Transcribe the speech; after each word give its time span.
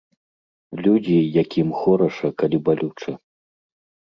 Людзі, 0.85 1.17
якім 1.43 1.67
хораша, 1.83 2.27
калі 2.41 2.57
балюча. 2.71 3.11